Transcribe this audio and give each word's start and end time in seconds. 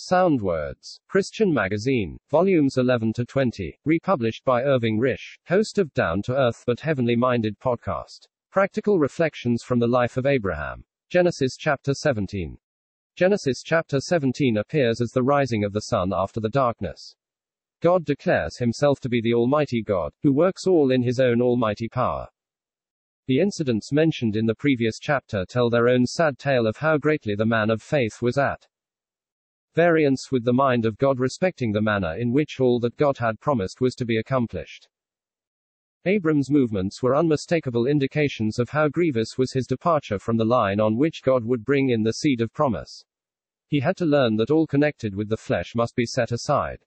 Sound 0.00 0.40
Words. 0.40 1.00
Christian 1.08 1.52
Magazine. 1.52 2.20
Volumes 2.30 2.76
11 2.76 3.14
to 3.14 3.24
20. 3.24 3.80
Republished 3.84 4.44
by 4.44 4.62
Irving 4.62 5.00
Risch, 5.00 5.40
host 5.48 5.76
of 5.76 5.92
Down 5.92 6.22
to 6.22 6.36
Earth 6.36 6.62
but 6.68 6.78
Heavenly 6.78 7.16
Minded 7.16 7.58
podcast. 7.58 8.28
Practical 8.52 9.00
Reflections 9.00 9.64
from 9.64 9.80
the 9.80 9.88
Life 9.88 10.16
of 10.16 10.24
Abraham. 10.24 10.84
Genesis 11.10 11.56
chapter 11.56 11.94
17. 11.94 12.56
Genesis 13.16 13.60
chapter 13.64 13.98
17 13.98 14.58
appears 14.58 15.00
as 15.00 15.10
the 15.10 15.24
rising 15.24 15.64
of 15.64 15.72
the 15.72 15.80
sun 15.80 16.12
after 16.14 16.38
the 16.38 16.48
darkness. 16.48 17.16
God 17.82 18.04
declares 18.04 18.56
himself 18.56 19.00
to 19.00 19.08
be 19.08 19.20
the 19.20 19.34
Almighty 19.34 19.82
God, 19.82 20.12
who 20.22 20.32
works 20.32 20.64
all 20.64 20.92
in 20.92 21.02
his 21.02 21.18
own 21.18 21.42
almighty 21.42 21.88
power. 21.88 22.28
The 23.26 23.40
incidents 23.40 23.90
mentioned 23.90 24.36
in 24.36 24.46
the 24.46 24.54
previous 24.54 25.00
chapter 25.00 25.44
tell 25.44 25.68
their 25.68 25.88
own 25.88 26.06
sad 26.06 26.38
tale 26.38 26.68
of 26.68 26.76
how 26.76 26.98
greatly 26.98 27.34
the 27.34 27.44
man 27.44 27.68
of 27.68 27.82
faith 27.82 28.22
was 28.22 28.38
at 28.38 28.68
variance 29.78 30.32
with 30.32 30.44
the 30.44 30.52
mind 30.52 30.84
of 30.84 30.98
God 30.98 31.20
respecting 31.20 31.70
the 31.70 31.80
manner 31.80 32.16
in 32.16 32.32
which 32.32 32.58
all 32.58 32.80
that 32.80 32.96
God 32.96 33.16
had 33.18 33.38
promised 33.38 33.80
was 33.80 33.94
to 33.94 34.04
be 34.04 34.16
accomplished. 34.18 34.88
Abram's 36.04 36.50
movements 36.50 37.00
were 37.00 37.14
unmistakable 37.14 37.86
indications 37.86 38.58
of 38.58 38.70
how 38.70 38.88
grievous 38.88 39.38
was 39.38 39.52
his 39.52 39.68
departure 39.68 40.18
from 40.18 40.36
the 40.36 40.44
line 40.44 40.80
on 40.80 40.96
which 40.96 41.22
God 41.22 41.44
would 41.44 41.64
bring 41.64 41.90
in 41.90 42.02
the 42.02 42.14
seed 42.14 42.40
of 42.40 42.52
promise. 42.52 43.04
He 43.68 43.78
had 43.78 43.96
to 43.98 44.04
learn 44.04 44.34
that 44.38 44.50
all 44.50 44.66
connected 44.66 45.14
with 45.14 45.28
the 45.28 45.36
flesh 45.36 45.76
must 45.76 45.94
be 45.94 46.06
set 46.06 46.32
aside. 46.32 46.80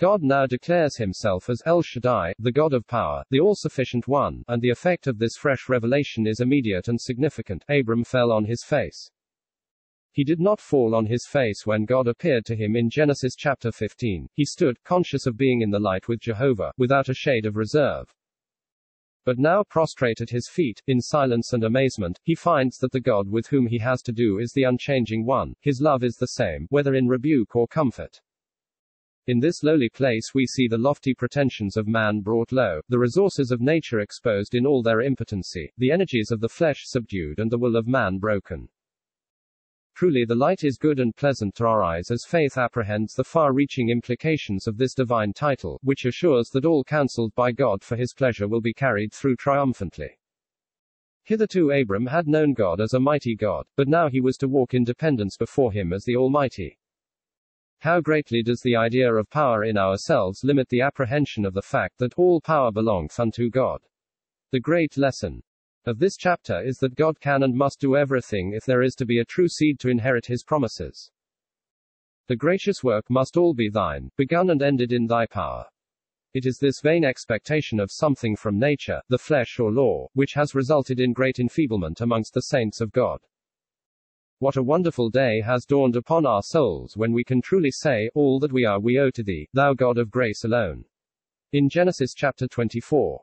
God 0.00 0.22
now 0.22 0.46
declares 0.46 0.96
himself 0.96 1.50
as 1.50 1.60
El 1.66 1.82
Shaddai, 1.82 2.32
the 2.38 2.50
God 2.50 2.72
of 2.72 2.86
power, 2.86 3.24
the 3.28 3.40
all-sufficient 3.40 4.08
one, 4.08 4.42
and 4.48 4.62
the 4.62 4.70
effect 4.70 5.06
of 5.06 5.18
this 5.18 5.36
fresh 5.36 5.68
revelation 5.68 6.26
is 6.26 6.40
immediate 6.40 6.88
and 6.88 6.98
significant. 6.98 7.62
Abram 7.68 8.04
fell 8.04 8.32
on 8.32 8.46
his 8.46 8.64
face. 8.64 9.10
He 10.14 10.22
did 10.22 10.38
not 10.38 10.60
fall 10.60 10.94
on 10.94 11.06
his 11.06 11.26
face 11.26 11.66
when 11.66 11.86
God 11.86 12.06
appeared 12.06 12.44
to 12.44 12.54
him 12.54 12.76
in 12.76 12.88
Genesis 12.88 13.34
chapter 13.36 13.72
15. 13.72 14.28
He 14.32 14.44
stood, 14.44 14.80
conscious 14.84 15.26
of 15.26 15.36
being 15.36 15.60
in 15.60 15.70
the 15.70 15.80
light 15.80 16.06
with 16.06 16.20
Jehovah, 16.20 16.70
without 16.78 17.08
a 17.08 17.14
shade 17.14 17.46
of 17.46 17.56
reserve. 17.56 18.14
But 19.24 19.40
now 19.40 19.64
prostrate 19.64 20.20
at 20.20 20.30
his 20.30 20.48
feet, 20.48 20.80
in 20.86 21.00
silence 21.00 21.52
and 21.52 21.64
amazement, 21.64 22.20
he 22.22 22.36
finds 22.36 22.76
that 22.78 22.92
the 22.92 23.00
God 23.00 23.28
with 23.28 23.48
whom 23.48 23.66
he 23.66 23.78
has 23.78 24.02
to 24.02 24.12
do 24.12 24.38
is 24.38 24.52
the 24.52 24.62
unchanging 24.62 25.26
one. 25.26 25.56
His 25.62 25.80
love 25.80 26.04
is 26.04 26.14
the 26.14 26.28
same, 26.28 26.68
whether 26.70 26.94
in 26.94 27.08
rebuke 27.08 27.56
or 27.56 27.66
comfort. 27.66 28.20
In 29.26 29.40
this 29.40 29.64
lowly 29.64 29.88
place 29.88 30.30
we 30.32 30.46
see 30.46 30.68
the 30.68 30.78
lofty 30.78 31.12
pretensions 31.12 31.76
of 31.76 31.88
man 31.88 32.20
brought 32.20 32.52
low, 32.52 32.82
the 32.88 33.00
resources 33.00 33.50
of 33.50 33.60
nature 33.60 33.98
exposed 33.98 34.54
in 34.54 34.64
all 34.64 34.80
their 34.80 35.00
impotency, 35.00 35.72
the 35.76 35.90
energies 35.90 36.30
of 36.30 36.40
the 36.40 36.48
flesh 36.48 36.82
subdued 36.84 37.40
and 37.40 37.50
the 37.50 37.58
will 37.58 37.74
of 37.74 37.88
man 37.88 38.18
broken. 38.18 38.68
Truly 39.94 40.24
the 40.24 40.34
light 40.34 40.64
is 40.64 40.76
good 40.76 40.98
and 40.98 41.14
pleasant 41.14 41.54
to 41.54 41.66
our 41.66 41.80
eyes 41.82 42.10
as 42.10 42.24
faith 42.24 42.58
apprehends 42.58 43.14
the 43.14 43.22
far-reaching 43.22 43.90
implications 43.90 44.66
of 44.66 44.76
this 44.76 44.92
divine 44.92 45.32
title, 45.32 45.78
which 45.84 46.04
assures 46.04 46.48
that 46.48 46.64
all 46.64 46.82
counseled 46.82 47.32
by 47.36 47.52
God 47.52 47.82
for 47.84 47.94
his 47.94 48.12
pleasure 48.12 48.48
will 48.48 48.60
be 48.60 48.74
carried 48.74 49.12
through 49.12 49.36
triumphantly. 49.36 50.18
Hitherto 51.22 51.70
Abram 51.70 52.06
had 52.06 52.26
known 52.26 52.54
God 52.54 52.80
as 52.80 52.92
a 52.92 52.98
mighty 52.98 53.36
God, 53.36 53.66
but 53.76 53.86
now 53.86 54.08
he 54.08 54.20
was 54.20 54.36
to 54.38 54.48
walk 54.48 54.74
in 54.74 54.82
dependence 54.82 55.36
before 55.36 55.70
him 55.70 55.92
as 55.92 56.04
the 56.04 56.16
Almighty. 56.16 56.76
How 57.78 58.00
greatly 58.00 58.42
does 58.42 58.62
the 58.62 58.74
idea 58.74 59.14
of 59.14 59.30
power 59.30 59.62
in 59.62 59.78
ourselves 59.78 60.42
limit 60.42 60.68
the 60.70 60.80
apprehension 60.80 61.46
of 61.46 61.54
the 61.54 61.62
fact 61.62 61.98
that 61.98 62.14
all 62.14 62.40
power 62.40 62.72
belongs 62.72 63.20
unto 63.20 63.48
God? 63.48 63.80
The 64.50 64.60
great 64.60 64.96
lesson 64.96 65.42
of 65.86 65.98
this 65.98 66.16
chapter 66.16 66.62
is 66.62 66.78
that 66.78 66.94
God 66.94 67.20
can 67.20 67.42
and 67.42 67.54
must 67.54 67.80
do 67.80 67.96
everything 67.96 68.52
if 68.54 68.64
there 68.64 68.82
is 68.82 68.94
to 68.96 69.06
be 69.06 69.18
a 69.18 69.24
true 69.24 69.48
seed 69.48 69.78
to 69.80 69.88
inherit 69.88 70.26
his 70.26 70.42
promises. 70.42 71.10
The 72.26 72.36
gracious 72.36 72.82
work 72.82 73.10
must 73.10 73.36
all 73.36 73.52
be 73.52 73.68
thine, 73.68 74.10
begun 74.16 74.50
and 74.50 74.62
ended 74.62 74.92
in 74.92 75.06
thy 75.06 75.26
power. 75.26 75.66
It 76.32 76.46
is 76.46 76.58
this 76.58 76.80
vain 76.80 77.04
expectation 77.04 77.78
of 77.78 77.92
something 77.92 78.34
from 78.34 78.58
nature, 78.58 79.02
the 79.08 79.18
flesh 79.18 79.60
or 79.60 79.70
law, 79.70 80.08
which 80.14 80.32
has 80.32 80.54
resulted 80.54 80.98
in 80.98 81.12
great 81.12 81.38
enfeeblement 81.38 82.00
amongst 82.00 82.34
the 82.34 82.42
saints 82.42 82.80
of 82.80 82.90
God. 82.92 83.20
What 84.38 84.56
a 84.56 84.62
wonderful 84.62 85.10
day 85.10 85.40
has 85.42 85.64
dawned 85.64 85.96
upon 85.96 86.26
our 86.26 86.42
souls 86.42 86.96
when 86.96 87.12
we 87.12 87.24
can 87.24 87.40
truly 87.40 87.70
say, 87.70 88.10
All 88.14 88.40
that 88.40 88.52
we 88.52 88.64
are 88.64 88.80
we 88.80 88.98
owe 88.98 89.10
to 89.10 89.22
thee, 89.22 89.48
thou 89.52 89.74
God 89.74 89.96
of 89.96 90.10
grace 90.10 90.44
alone. 90.44 90.86
In 91.52 91.68
Genesis 91.68 92.14
chapter 92.14 92.48
24. 92.48 93.22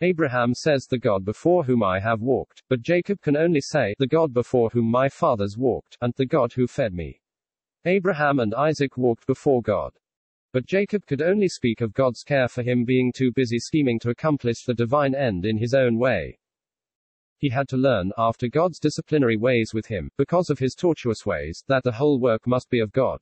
Abraham 0.00 0.54
says 0.54 0.86
the 0.86 0.98
God 0.98 1.24
before 1.24 1.64
whom 1.64 1.82
I 1.82 2.00
have 2.00 2.20
walked, 2.20 2.62
but 2.68 2.82
Jacob 2.82 3.20
can 3.20 3.36
only 3.36 3.60
say, 3.60 3.94
the 3.98 4.06
God 4.06 4.34
before 4.34 4.70
whom 4.70 4.90
my 4.90 5.08
fathers 5.08 5.56
walked, 5.56 5.96
and 6.00 6.12
the 6.16 6.26
God 6.26 6.52
who 6.52 6.66
fed 6.66 6.92
me. 6.92 7.20
Abraham 7.84 8.40
and 8.40 8.54
Isaac 8.54 8.96
walked 8.96 9.26
before 9.26 9.62
God. 9.62 9.92
But 10.52 10.66
Jacob 10.66 11.06
could 11.06 11.22
only 11.22 11.48
speak 11.48 11.80
of 11.80 11.92
God's 11.92 12.22
care 12.22 12.48
for 12.48 12.62
him 12.62 12.84
being 12.84 13.12
too 13.12 13.32
busy 13.32 13.58
scheming 13.58 13.98
to 14.00 14.10
accomplish 14.10 14.62
the 14.62 14.74
divine 14.74 15.14
end 15.14 15.44
in 15.44 15.58
his 15.58 15.74
own 15.74 15.98
way. 15.98 16.38
He 17.38 17.50
had 17.50 17.68
to 17.68 17.76
learn, 17.76 18.12
after 18.16 18.48
God's 18.48 18.78
disciplinary 18.78 19.36
ways 19.36 19.72
with 19.74 19.86
him, 19.86 20.10
because 20.16 20.50
of 20.50 20.58
his 20.58 20.74
tortuous 20.74 21.26
ways, 21.26 21.62
that 21.68 21.84
the 21.84 21.92
whole 21.92 22.18
work 22.18 22.46
must 22.46 22.70
be 22.70 22.80
of 22.80 22.92
God. 22.92 23.20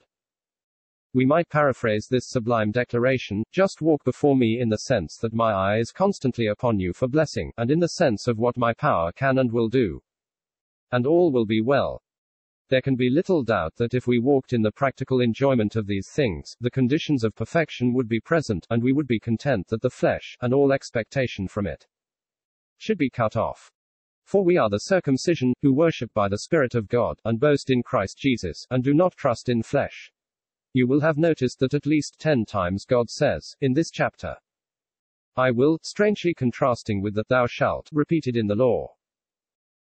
We 1.14 1.26
might 1.26 1.50
paraphrase 1.50 2.08
this 2.08 2.30
sublime 2.30 2.70
declaration, 2.70 3.44
just 3.52 3.82
walk 3.82 4.02
before 4.02 4.34
me 4.34 4.60
in 4.60 4.70
the 4.70 4.78
sense 4.78 5.18
that 5.18 5.34
my 5.34 5.52
eye 5.52 5.78
is 5.78 5.92
constantly 5.92 6.46
upon 6.46 6.80
you 6.80 6.94
for 6.94 7.06
blessing, 7.06 7.52
and 7.58 7.70
in 7.70 7.80
the 7.80 7.88
sense 7.88 8.28
of 8.28 8.38
what 8.38 8.56
my 8.56 8.72
power 8.72 9.12
can 9.12 9.36
and 9.36 9.52
will 9.52 9.68
do. 9.68 10.02
And 10.90 11.06
all 11.06 11.30
will 11.30 11.44
be 11.44 11.60
well. 11.60 12.02
There 12.70 12.80
can 12.80 12.96
be 12.96 13.10
little 13.10 13.42
doubt 13.42 13.74
that 13.76 13.92
if 13.92 14.06
we 14.06 14.18
walked 14.20 14.54
in 14.54 14.62
the 14.62 14.72
practical 14.72 15.20
enjoyment 15.20 15.76
of 15.76 15.86
these 15.86 16.08
things, 16.08 16.56
the 16.62 16.70
conditions 16.70 17.24
of 17.24 17.34
perfection 17.34 17.92
would 17.92 18.08
be 18.08 18.18
present, 18.18 18.66
and 18.70 18.82
we 18.82 18.94
would 18.94 19.06
be 19.06 19.20
content 19.20 19.68
that 19.68 19.82
the 19.82 19.90
flesh, 19.90 20.38
and 20.40 20.54
all 20.54 20.72
expectation 20.72 21.46
from 21.46 21.66
it, 21.66 21.86
should 22.78 22.96
be 22.96 23.10
cut 23.10 23.36
off. 23.36 23.70
For 24.24 24.42
we 24.42 24.56
are 24.56 24.70
the 24.70 24.78
circumcision, 24.78 25.52
who 25.60 25.74
worship 25.74 26.10
by 26.14 26.30
the 26.30 26.38
Spirit 26.38 26.74
of 26.74 26.88
God, 26.88 27.20
and 27.26 27.38
boast 27.38 27.68
in 27.68 27.82
Christ 27.82 28.16
Jesus, 28.16 28.66
and 28.70 28.82
do 28.82 28.94
not 28.94 29.14
trust 29.14 29.50
in 29.50 29.62
flesh. 29.62 30.10
You 30.74 30.86
will 30.86 31.00
have 31.00 31.18
noticed 31.18 31.58
that 31.58 31.74
at 31.74 31.86
least 31.86 32.16
ten 32.18 32.44
times 32.44 32.84
God 32.84 33.10
says, 33.10 33.54
in 33.60 33.74
this 33.74 33.90
chapter, 33.90 34.36
I 35.36 35.50
will, 35.50 35.78
strangely 35.82 36.34
contrasting 36.34 37.02
with 37.02 37.14
that 37.14 37.28
thou 37.28 37.46
shalt, 37.46 37.88
repeated 37.92 38.36
in 38.36 38.46
the 38.46 38.54
law. 38.54 38.94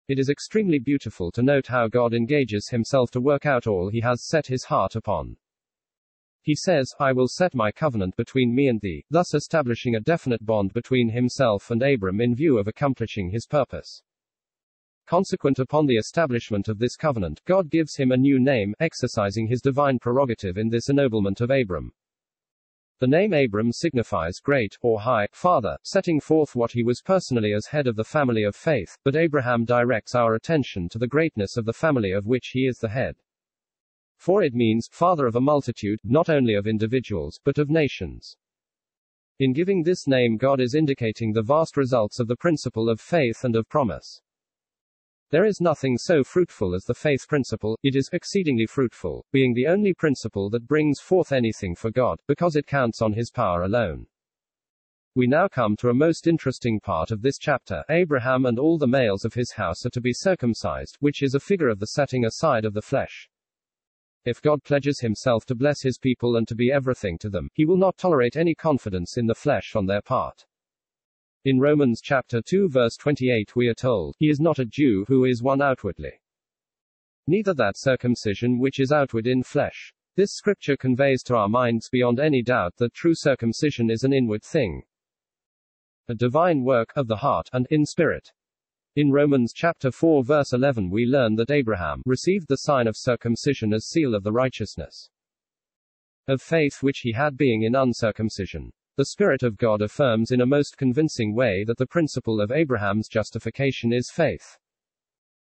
It 0.08 0.20
is 0.20 0.30
extremely 0.30 0.78
beautiful 0.78 1.32
to 1.32 1.42
note 1.42 1.68
how 1.68 1.88
God 1.88 2.14
engages 2.14 2.70
himself 2.70 3.10
to 3.12 3.22
work 3.22 3.48
out 3.48 3.66
all 3.66 3.90
he 3.90 4.02
has 4.02 4.28
set 4.28 4.46
his 4.46 4.66
heart 4.66 4.96
upon. 4.96 5.38
He 6.42 6.56
says, 6.56 6.94
I 7.00 7.12
will 7.12 7.28
set 7.28 7.56
my 7.56 7.72
covenant 7.72 8.16
between 8.16 8.54
me 8.54 8.68
and 8.68 8.80
thee, 8.80 9.04
thus 9.10 9.34
establishing 9.34 9.96
a 9.96 10.00
definite 10.00 10.46
bond 10.46 10.74
between 10.74 11.10
himself 11.10 11.72
and 11.72 11.82
Abram 11.82 12.22
in 12.22 12.36
view 12.36 12.60
of 12.60 12.68
accomplishing 12.68 13.32
his 13.32 13.48
purpose. 13.48 14.04
Consequent 15.08 15.60
upon 15.60 15.86
the 15.86 15.98
establishment 15.98 16.68
of 16.68 16.80
this 16.80 16.96
covenant, 16.96 17.40
God 17.46 17.70
gives 17.70 17.96
him 17.96 18.12
a 18.12 18.18
new 18.18 18.40
name, 18.40 18.74
exercising 18.80 19.48
his 19.48 19.62
divine 19.62 20.00
prerogative 20.00 20.58
in 20.58 20.70
this 20.70 20.90
ennoblement 20.90 21.42
of 21.42 21.52
Abram. 21.52 21.94
The 23.00 23.08
name 23.08 23.34
Abram 23.34 23.72
signifies 23.72 24.40
great, 24.40 24.78
or 24.82 25.02
high, 25.02 25.28
father, 25.32 25.78
setting 25.84 26.20
forth 26.20 26.56
what 26.56 26.72
he 26.72 26.82
was 26.82 27.02
personally 27.04 27.54
as 27.54 27.68
head 27.68 27.88
of 27.88 27.98
the 27.98 28.04
family 28.04 28.44
of 28.44 28.56
faith, 28.56 28.98
but 29.04 29.16
Abraham 29.16 29.66
directs 29.66 30.16
our 30.16 30.34
attention 30.34 30.90
to 30.90 30.98
the 30.98 31.08
greatness 31.08 31.56
of 31.58 31.66
the 31.66 31.74
family 31.74 32.12
of 32.12 32.26
which 32.26 32.52
he 32.54 32.66
is 32.66 32.80
the 32.80 32.90
head. 32.90 33.16
For 34.18 34.42
it 34.42 34.54
means, 34.54 34.88
father 34.92 35.28
of 35.28 35.36
a 35.36 35.42
multitude, 35.42 36.00
not 36.04 36.30
only 36.30 36.56
of 36.56 36.68
individuals, 36.68 37.40
but 37.44 37.58
of 37.58 37.70
nations. 37.70 38.38
In 39.40 39.52
giving 39.52 39.84
this 39.84 40.08
name 40.08 40.38
God 40.38 40.62
is 40.62 40.74
indicating 40.74 41.34
the 41.34 41.44
vast 41.44 41.76
results 41.76 42.20
of 42.20 42.28
the 42.28 42.38
principle 42.38 42.90
of 42.90 43.02
faith 43.02 43.44
and 43.44 43.58
of 43.58 43.68
promise. 43.68 44.22
There 45.32 45.46
is 45.46 45.60
nothing 45.60 45.98
so 45.98 46.24
fruitful 46.24 46.76
as 46.76 46.84
the 46.84 46.94
faith 46.94 47.28
principle, 47.28 47.78
it 47.84 47.96
is 47.96 48.10
exceedingly 48.14 48.68
fruitful, 48.68 49.26
being 49.32 49.54
the 49.54 49.68
only 49.68 49.94
principle 49.94 50.50
that 50.52 50.68
brings 50.68 51.00
forth 51.00 51.32
anything 51.32 51.76
for 51.76 51.90
God, 51.90 52.20
because 52.28 52.56
it 52.56 52.68
counts 52.68 53.02
on 53.02 53.14
his 53.14 53.32
power 53.32 53.64
alone. 53.64 54.06
We 55.16 55.28
now 55.28 55.48
come 55.48 55.78
to 55.78 55.90
a 55.90 55.94
most 55.94 56.28
interesting 56.28 56.80
part 56.80 57.10
of 57.10 57.22
this 57.22 57.38
chapter. 57.38 57.84
Abraham 57.90 58.46
and 58.46 58.60
all 58.60 58.78
the 58.78 58.86
males 58.86 59.24
of 59.24 59.34
his 59.34 59.54
house 59.54 59.86
are 59.86 59.92
to 59.92 60.02
be 60.02 60.14
circumcised, 60.14 60.98
which 61.00 61.24
is 61.24 61.34
a 61.34 61.40
figure 61.40 61.70
of 61.70 61.80
the 61.80 61.88
setting 61.88 62.26
aside 62.26 62.66
of 62.66 62.74
the 62.74 62.82
flesh. 62.82 63.30
If 64.26 64.42
God 64.42 64.64
pledges 64.64 65.00
himself 65.00 65.46
to 65.46 65.56
bless 65.56 65.82
his 65.82 65.98
people 65.98 66.36
and 66.36 66.48
to 66.50 66.56
be 66.56 66.72
everything 66.72 67.18
to 67.20 67.30
them, 67.30 67.50
he 67.54 67.66
will 67.66 67.78
not 67.78 67.98
tolerate 67.98 68.36
any 68.36 68.56
confidence 68.56 69.18
in 69.18 69.26
the 69.26 69.36
flesh 69.36 69.74
on 69.76 69.86
their 69.86 70.02
part. 70.02 70.46
In 71.46 71.60
Romans 71.60 72.02
chapter 72.02 72.42
2 72.42 72.70
verse 72.70 72.98
28 72.98 73.56
we 73.56 73.68
are 73.68 73.76
told, 73.76 74.16
He 74.18 74.32
is 74.32 74.40
not 74.40 74.58
a 74.58 74.66
Jew 74.66 75.06
who 75.08 75.26
is 75.26 75.44
one 75.44 75.62
outwardly. 75.62 76.14
Neither 77.28 77.54
that 77.54 77.78
circumcision 77.78 78.58
which 78.58 78.80
is 78.80 78.92
outward 78.92 79.28
in 79.28 79.44
flesh. 79.44 79.94
This 80.16 80.32
scripture 80.32 80.76
conveys 80.76 81.22
to 81.26 81.36
our 81.36 81.48
minds 81.48 81.88
beyond 81.88 82.20
any 82.20 82.42
doubt 82.42 82.74
that 82.78 82.96
true 82.96 83.14
circumcision 83.14 83.92
is 83.92 84.04
an 84.04 84.12
inward 84.12 84.42
thing. 84.42 84.82
A 86.08 86.16
divine 86.16 86.64
work, 86.64 86.92
of 86.96 87.08
the 87.08 87.18
heart, 87.18 87.48
and 87.54 87.68
in 87.70 87.86
spirit. 87.86 88.32
In 88.96 89.12
Romans 89.12 89.54
chapter 89.54 89.92
4 89.92 90.24
verse 90.24 90.52
11 90.52 90.90
we 90.90 91.06
learn 91.06 91.36
that 91.36 91.52
Abraham 91.52 92.02
received 92.08 92.48
the 92.48 92.58
sign 92.58 92.88
of 92.88 92.98
circumcision 92.98 93.72
as 93.72 93.86
seal 93.86 94.16
of 94.16 94.24
the 94.24 94.34
righteousness 94.34 95.12
of 96.28 96.42
faith 96.42 96.82
which 96.82 97.02
he 97.02 97.12
had 97.12 97.38
being 97.38 97.62
in 97.62 97.76
uncircumcision. 97.76 98.72
The 98.98 99.08
Spirit 99.08 99.44
of 99.44 99.58
God 99.58 99.82
affirms 99.82 100.32
in 100.32 100.40
a 100.40 100.46
most 100.46 100.78
convincing 100.78 101.36
way 101.36 101.66
that 101.66 101.78
the 101.78 101.86
principle 101.86 102.40
of 102.40 102.50
Abraham's 102.50 103.10
justification 103.10 103.92
is 103.92 104.10
faith, 104.10 104.58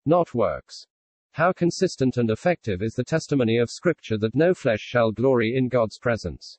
not 0.05 0.35
works. 0.35 0.89
How 1.31 1.53
consistent 1.53 2.17
and 2.17 2.31
effective 2.31 2.83
is 2.83 2.95
the 2.95 3.05
testimony 3.05 3.59
of 3.59 3.71
Scripture 3.71 4.19
that 4.19 4.35
no 4.35 4.55
flesh 4.55 4.81
shall 4.81 5.13
glory 5.13 5.55
in 5.55 5.69
God's 5.69 5.99
presence. 5.99 6.59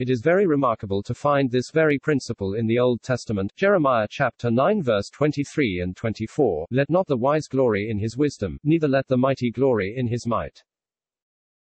It 0.00 0.10
is 0.10 0.22
very 0.22 0.44
remarkable 0.44 1.04
to 1.04 1.14
find 1.14 1.52
this 1.52 1.70
very 1.70 2.00
principle 2.00 2.54
in 2.54 2.66
the 2.66 2.80
Old 2.80 3.00
Testament, 3.02 3.52
Jeremiah 3.54 4.08
chapter 4.10 4.50
9 4.50 4.82
verse 4.82 5.08
23 5.10 5.82
and 5.84 5.96
24, 5.96 6.66
Let 6.72 6.90
not 6.90 7.06
the 7.06 7.16
wise 7.16 7.46
glory 7.46 7.90
in 7.90 8.00
his 8.00 8.16
wisdom, 8.16 8.58
neither 8.64 8.88
let 8.88 9.06
the 9.06 9.16
mighty 9.16 9.52
glory 9.52 9.94
in 9.96 10.08
his 10.08 10.26
might. 10.26 10.64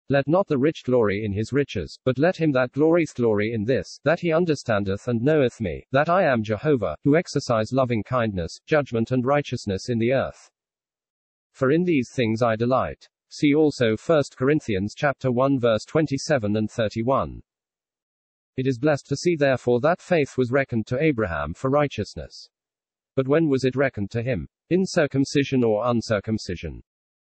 Let 0.07 0.27
not 0.27 0.47
the 0.47 0.57
rich 0.59 0.83
glory 0.83 1.25
in 1.25 1.33
his 1.33 1.51
riches, 1.51 1.97
but 2.03 2.19
let 2.19 2.37
him 2.37 2.51
that 2.51 2.71
glories 2.73 3.11
glory 3.11 3.53
in 3.53 3.63
this, 3.63 3.99
that 4.03 4.19
he 4.19 4.31
understandeth 4.31 5.07
and 5.07 5.19
knoweth 5.21 5.59
me, 5.59 5.83
that 5.91 6.09
I 6.09 6.23
am 6.23 6.43
Jehovah, 6.43 6.95
who 7.03 7.15
exercise 7.15 7.73
loving 7.73 8.03
kindness, 8.03 8.59
judgment 8.67 9.11
and 9.11 9.25
righteousness 9.25 9.89
in 9.89 9.97
the 9.97 10.13
earth. 10.13 10.51
For 11.53 11.71
in 11.71 11.83
these 11.83 12.11
things 12.13 12.43
I 12.43 12.55
delight. 12.55 13.09
See 13.29 13.55
also 13.55 13.95
1 13.97 14.23
Corinthians 14.37 14.93
chapter 14.95 15.31
1 15.31 15.59
verse 15.59 15.83
27 15.85 16.55
and 16.55 16.69
31. 16.69 17.41
It 18.57 18.67
is 18.67 18.77
blessed 18.77 19.07
to 19.07 19.15
see 19.15 19.35
therefore 19.35 19.79
that 19.81 20.01
faith 20.01 20.37
was 20.37 20.51
reckoned 20.51 20.85
to 20.87 21.01
Abraham 21.01 21.55
for 21.55 21.71
righteousness. 21.71 22.49
But 23.15 23.27
when 23.27 23.49
was 23.49 23.65
it 23.65 23.75
reckoned 23.75 24.11
to 24.11 24.21
him? 24.21 24.47
In 24.69 24.85
circumcision 24.85 25.63
or 25.63 25.89
uncircumcision? 25.89 26.83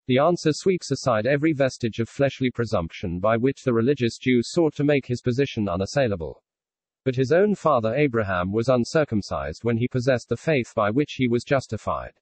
The 0.07 0.19
answer 0.19 0.53
sweeps 0.53 0.91
aside 0.91 1.27
every 1.27 1.53
vestige 1.53 1.99
of 2.01 2.09
fleshly 2.09 2.51
presumption 2.51 3.21
by 3.21 3.37
which 3.37 3.63
the 3.63 3.73
religious 3.73 4.19
Jew 4.19 4.43
sought 4.43 4.75
to 4.77 4.85
make 4.85 5.07
his 5.07 5.23
position 5.23 5.69
unassailable. 5.69 6.43
But 7.05 7.17
his 7.17 7.33
own 7.33 7.55
father 7.55 7.95
Abraham 7.95 8.53
was 8.53 8.69
uncircumcised 8.69 9.65
when 9.65 9.79
he 9.79 9.89
possessed 9.89 10.29
the 10.29 10.37
faith 10.37 10.75
by 10.75 10.91
which 10.91 11.13
he 11.15 11.29
was 11.29 11.45
justified. 11.45 12.13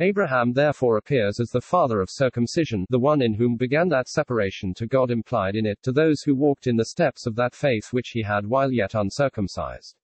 Abraham 0.00 0.54
therefore 0.54 0.96
appears 0.96 1.38
as 1.38 1.50
the 1.50 1.60
father 1.60 2.00
of 2.00 2.08
circumcision, 2.10 2.86
the 2.88 2.98
one 2.98 3.20
in 3.20 3.34
whom 3.34 3.56
began 3.56 3.88
that 3.90 4.08
separation 4.08 4.72
to 4.74 4.86
God 4.86 5.10
implied 5.10 5.54
in 5.54 5.66
it 5.66 5.78
to 5.82 5.92
those 5.92 6.22
who 6.22 6.34
walked 6.34 6.66
in 6.66 6.76
the 6.76 6.86
steps 6.86 7.26
of 7.26 7.36
that 7.36 7.54
faith 7.54 7.92
which 7.92 8.08
he 8.14 8.22
had 8.22 8.46
while 8.46 8.72
yet 8.72 8.94
uncircumcised. 8.94 9.99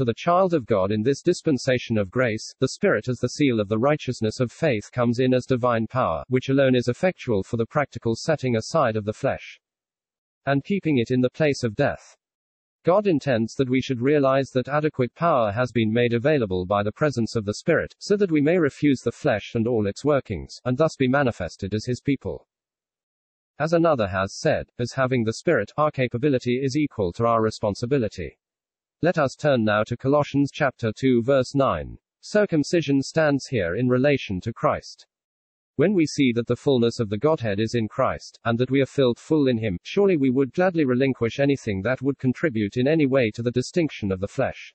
To 0.00 0.04
the 0.06 0.14
child 0.14 0.54
of 0.54 0.64
God 0.64 0.92
in 0.92 1.02
this 1.02 1.20
dispensation 1.20 1.98
of 1.98 2.10
grace, 2.10 2.54
the 2.58 2.70
Spirit 2.70 3.06
as 3.06 3.18
the 3.18 3.28
seal 3.28 3.60
of 3.60 3.68
the 3.68 3.76
righteousness 3.76 4.40
of 4.40 4.50
faith 4.50 4.90
comes 4.90 5.18
in 5.18 5.34
as 5.34 5.44
divine 5.44 5.86
power, 5.86 6.24
which 6.28 6.48
alone 6.48 6.74
is 6.74 6.88
effectual 6.88 7.42
for 7.42 7.58
the 7.58 7.66
practical 7.66 8.16
setting 8.16 8.56
aside 8.56 8.96
of 8.96 9.04
the 9.04 9.12
flesh 9.12 9.60
and 10.46 10.64
keeping 10.64 10.96
it 10.96 11.10
in 11.10 11.20
the 11.20 11.28
place 11.28 11.62
of 11.62 11.74
death. 11.74 12.16
God 12.82 13.06
intends 13.06 13.52
that 13.56 13.68
we 13.68 13.82
should 13.82 14.00
realize 14.00 14.48
that 14.52 14.68
adequate 14.68 15.14
power 15.14 15.52
has 15.52 15.70
been 15.70 15.92
made 15.92 16.14
available 16.14 16.64
by 16.64 16.82
the 16.82 16.92
presence 16.92 17.36
of 17.36 17.44
the 17.44 17.52
Spirit, 17.52 17.94
so 17.98 18.16
that 18.16 18.32
we 18.32 18.40
may 18.40 18.56
refuse 18.56 19.02
the 19.02 19.12
flesh 19.12 19.52
and 19.54 19.66
all 19.66 19.86
its 19.86 20.02
workings, 20.02 20.62
and 20.64 20.78
thus 20.78 20.96
be 20.96 21.08
manifested 21.08 21.74
as 21.74 21.84
His 21.84 22.00
people. 22.00 22.48
As 23.58 23.74
another 23.74 24.08
has 24.08 24.34
said, 24.34 24.70
as 24.78 24.94
having 24.94 25.24
the 25.24 25.34
Spirit, 25.34 25.70
our 25.76 25.90
capability 25.90 26.58
is 26.64 26.74
equal 26.74 27.12
to 27.12 27.26
our 27.26 27.42
responsibility. 27.42 28.38
Let 29.02 29.16
us 29.16 29.34
turn 29.34 29.64
now 29.64 29.82
to 29.84 29.96
Colossians 29.96 30.50
chapter 30.52 30.92
2 30.92 31.22
verse 31.22 31.54
9. 31.54 31.96
Circumcision 32.20 33.02
stands 33.02 33.46
here 33.46 33.74
in 33.74 33.88
relation 33.88 34.42
to 34.42 34.52
Christ. 34.52 35.06
When 35.76 35.94
we 35.94 36.04
see 36.04 36.32
that 36.32 36.46
the 36.46 36.54
fullness 36.54 37.00
of 37.00 37.08
the 37.08 37.16
Godhead 37.16 37.60
is 37.60 37.74
in 37.74 37.88
Christ, 37.88 38.38
and 38.44 38.58
that 38.58 38.70
we 38.70 38.82
are 38.82 38.86
filled 38.86 39.18
full 39.18 39.48
in 39.48 39.56
Him, 39.56 39.78
surely 39.84 40.18
we 40.18 40.28
would 40.28 40.52
gladly 40.52 40.84
relinquish 40.84 41.40
anything 41.40 41.80
that 41.80 42.02
would 42.02 42.18
contribute 42.18 42.76
in 42.76 42.86
any 42.86 43.06
way 43.06 43.30
to 43.30 43.42
the 43.42 43.50
distinction 43.50 44.12
of 44.12 44.20
the 44.20 44.28
flesh. 44.28 44.74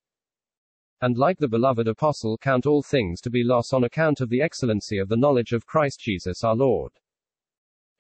And 1.02 1.16
like 1.20 1.38
the 1.38 1.48
beloved 1.48 1.88
apostle, 1.88 2.40
count 2.40 2.66
all 2.66 2.82
things 2.82 3.22
to 3.22 3.30
be 3.30 3.44
loss 3.44 3.74
on 3.74 3.84
account 3.84 4.22
of 4.22 4.30
the 4.30 4.42
excellency 4.42 4.98
of 4.98 5.08
the 5.08 5.18
knowledge 5.18 5.52
of 5.52 5.68
Christ 5.68 6.00
Jesus 6.00 6.44
our 6.44 6.56
Lord. 6.56 6.94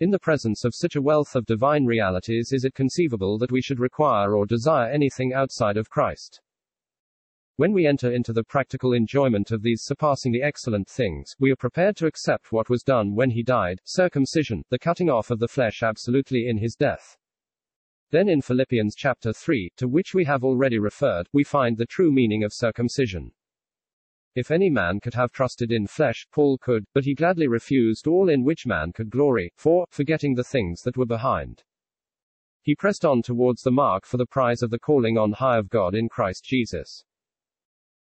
In 0.01 0.11
the 0.11 0.19
presence 0.19 0.65
of 0.65 0.75
such 0.75 0.97
a 0.97 1.01
wealth 1.01 1.37
of 1.37 1.45
divine 1.45 1.85
realities, 1.85 2.51
is 2.51 2.65
it 2.65 2.73
conceivable 2.73 3.37
that 3.37 3.51
we 3.53 3.61
should 3.61 3.79
require 3.79 4.35
or 4.35 4.45
desire 4.45 4.91
anything 4.91 5.33
outside 5.33 5.77
of 5.77 5.89
Christ? 5.89 6.41
When 7.55 7.71
we 7.71 7.87
enter 7.87 8.11
into 8.11 8.33
the 8.33 8.43
practical 8.43 8.91
enjoyment 8.91 9.51
of 9.51 9.61
these 9.61 9.83
surpassingly 9.85 10.41
excellent 10.41 10.89
things, 10.89 11.33
we 11.39 11.49
are 11.49 11.55
prepared 11.55 11.95
to 11.95 12.07
accept 12.07 12.51
what 12.51 12.69
was 12.69 12.83
done 12.83 13.15
when 13.15 13.29
he 13.29 13.41
died, 13.41 13.79
circumcision, 13.85 14.63
the 14.69 14.79
cutting 14.79 15.09
off 15.09 15.31
of 15.31 15.39
the 15.39 15.47
flesh 15.47 15.81
absolutely 15.81 16.49
in 16.49 16.57
his 16.57 16.75
death. 16.75 17.15
Then 18.11 18.27
in 18.27 18.41
Philippians 18.41 18.95
chapter 18.97 19.31
3, 19.31 19.71
to 19.77 19.87
which 19.87 20.13
we 20.13 20.25
have 20.25 20.43
already 20.43 20.77
referred, 20.77 21.29
we 21.31 21.45
find 21.45 21.77
the 21.77 21.85
true 21.85 22.11
meaning 22.11 22.43
of 22.43 22.51
circumcision. 22.53 23.31
If 24.35 24.51
any 24.51 24.69
man 24.69 24.99
could 24.99 25.13
have 25.13 25.31
trusted 25.31 25.71
in 25.71 25.87
flesh, 25.87 26.27
Paul 26.31 26.57
could, 26.57 26.85
but 26.93 27.05
he 27.05 27.15
gladly 27.15 27.47
refused 27.47 28.05
all 28.05 28.29
in 28.29 28.43
which 28.43 28.67
man 28.67 28.91
could 28.91 29.09
glory, 29.09 29.51
for, 29.55 29.85
forgetting 29.89 30.35
the 30.35 30.43
things 30.43 30.81
that 30.81 30.97
were 30.97 31.05
behind, 31.05 31.63
he 32.65 32.73
pressed 32.73 33.05
on 33.05 33.21
towards 33.21 33.61
the 33.61 33.69
mark 33.69 34.07
for 34.07 34.17
the 34.17 34.25
prize 34.25 34.63
of 34.63 34.71
the 34.71 34.79
calling 34.79 35.19
on 35.19 35.31
high 35.31 35.59
of 35.59 35.69
God 35.69 35.93
in 35.93 36.09
Christ 36.09 36.43
Jesus. 36.43 37.05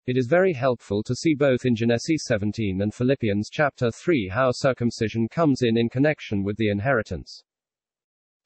It 0.04 0.18
is 0.18 0.26
very 0.26 0.52
helpful 0.52 1.02
to 1.04 1.14
see 1.14 1.34
both 1.34 1.64
in 1.64 1.74
Genesis 1.74 2.24
17 2.26 2.82
and 2.82 2.92
Philippians 2.92 3.48
chapter 3.50 3.90
3 3.90 4.28
how 4.28 4.50
circumcision 4.52 5.28
comes 5.28 5.62
in 5.62 5.78
in 5.78 5.88
connection 5.88 6.44
with 6.44 6.58
the 6.58 6.68
inheritance. 6.68 7.42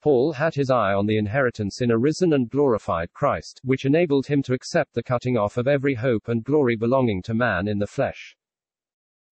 Paul 0.05 0.33
had 0.33 0.53
his 0.53 0.69
eye 0.69 0.93
on 0.93 1.07
the 1.07 1.17
inheritance 1.17 1.81
in 1.81 1.89
a 1.89 1.97
risen 1.97 2.31
and 2.31 2.47
glorified 2.47 3.11
Christ, 3.11 3.59
which 3.63 3.85
enabled 3.85 4.27
him 4.27 4.43
to 4.43 4.53
accept 4.53 4.93
the 4.93 5.01
cutting 5.01 5.35
off 5.35 5.57
of 5.57 5.67
every 5.67 5.95
hope 5.95 6.27
and 6.27 6.43
glory 6.43 6.75
belonging 6.75 7.23
to 7.23 7.33
man 7.33 7.67
in 7.67 7.79
the 7.79 7.87
flesh. 7.87 8.37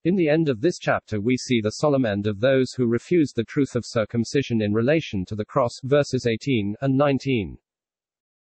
In 0.04 0.16
the 0.16 0.28
end 0.28 0.50
of 0.50 0.62
this 0.62 0.80
chapter 0.80 1.22
we 1.22 1.38
see 1.38 1.62
the 1.62 1.74
solemn 1.74 2.08
end 2.08 2.25
of 2.25 2.40
those 2.40 2.74
who 2.74 2.88
refused 2.88 3.36
the 3.36 3.44
truth 3.44 3.75
of 3.75 3.86
circumcision 3.86 4.64
in 4.64 4.74
relation 4.74 5.25
to 5.25 5.36
the 5.36 5.46
cross, 5.46 5.80
verses 5.84 6.25
18 6.25 6.76
and 6.81 6.98
19. 6.98 7.60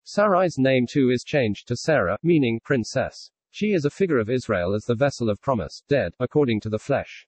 Sarai's 0.04 0.58
name 0.58 0.88
too 0.88 1.12
is 1.12 1.24
changed 1.24 1.68
to 1.68 1.78
Sarah, 1.78 2.18
meaning 2.24 2.60
princess. 2.63 3.30
She 3.52 3.74
is 3.74 3.86
a 3.86 3.92
figure 3.92 4.18
of 4.18 4.28
Israel 4.28 4.74
as 4.74 4.86
the 4.86 4.96
vessel 4.96 5.30
of 5.30 5.40
promise, 5.40 5.84
dead, 5.88 6.13
according 6.20 6.62
to 6.62 6.70
the 6.70 6.80
flesh. 6.80 7.28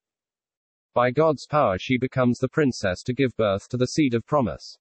By 0.94 1.12
God's 1.12 1.45
power 1.45 1.77
she 1.77 1.97
becomes 1.97 2.39
the 2.39 2.50
princess 2.50 3.03
to 3.03 3.13
give 3.13 3.36
birth 3.38 3.69
to 3.69 3.77
the 3.77 3.88
seed 3.88 4.13
of 4.13 4.25
promise. 4.25 4.77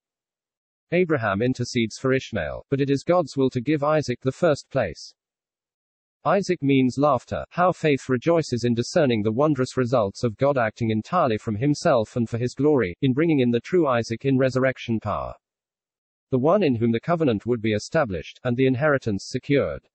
Abraham 0.91 1.43
intercedes 1.43 1.99
for 1.99 2.13
Ishmael, 2.13 2.65
but 2.71 2.81
it 2.81 2.89
is 2.89 3.05
God's 3.05 3.37
will 3.37 3.51
to 3.51 3.61
give 3.61 3.83
Isaac 3.83 4.21
the 4.23 4.33
first 4.33 4.71
place. 4.71 5.13
Isaac 6.25 6.63
means 6.63 6.99
laughter, 6.99 7.45
how 7.51 7.73
faith 7.73 8.09
rejoices 8.09 8.65
in 8.65 8.75
discerning 8.75 9.23
the 9.23 9.33
wondrous 9.33 9.77
results 9.77 10.25
of 10.25 10.37
God 10.37 10.59
acting 10.59 10.91
entirely 10.91 11.39
from 11.39 11.57
himself 11.57 12.17
and 12.17 12.29
for 12.29 12.39
his 12.39 12.55
glory, 12.55 12.97
in 13.03 13.13
bringing 13.13 13.41
in 13.41 13.51
the 13.51 13.61
true 13.61 13.87
Isaac 13.87 14.25
in 14.25 14.37
resurrection 14.37 15.01
power. 15.01 15.35
The 16.31 16.39
one 16.39 16.63
in 16.63 16.75
whom 16.75 16.93
the 16.93 17.01
covenant 17.01 17.47
would 17.47 17.63
be 17.63 17.73
established, 17.73 18.41
and 18.45 18.57
the 18.57 18.67
inheritance 18.67 19.27
secured. 19.27 19.89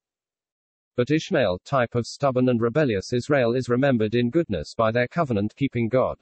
But 0.95 1.09
Ishmael, 1.09 1.59
type 1.65 1.95
of 1.95 2.05
stubborn 2.05 2.49
and 2.49 2.61
rebellious 2.61 3.13
Israel 3.13 3.55
is 3.55 3.67
remembered 3.67 4.13
in 4.13 4.29
goodness 4.29 4.75
by 4.75 4.91
their 4.91 5.07
covenant-keeping 5.07 5.89
God. 5.89 6.19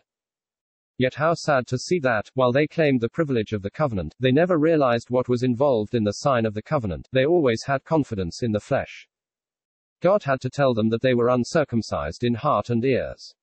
Yet 0.98 1.16
how 1.16 1.34
sad 1.34 1.68
to 1.68 1.78
see 1.78 2.00
that, 2.00 2.30
while 2.36 2.51
they 2.51 2.68
claimed 2.68 3.01
the 3.01 3.10
privilege 3.10 3.54
of 3.54 3.63
the 3.63 3.72
covenant, 3.72 4.16
they 4.20 4.32
never 4.32 4.58
realized 4.58 5.10
what 5.10 5.28
was 5.28 5.44
involved 5.44 5.96
in 5.96 6.04
the 6.04 6.12
sign 6.12 6.46
of 6.46 6.54
the 6.54 6.62
covenant, 6.62 7.10
they 7.12 7.25
always 7.25 7.63
had 7.66 7.84
confidence 7.84 8.44
in 8.44 8.51
the 8.51 8.60
flesh. 8.60 9.08
God 10.00 10.24
had 10.24 10.40
to 10.42 10.50
tell 10.50 10.74
them 10.74 10.90
that 10.90 11.01
they 11.01 11.13
were 11.13 11.30
uncircumcised 11.30 12.24
in 12.24 12.36
heart 12.36 12.70
and 12.70 12.86
ears. 12.86 13.34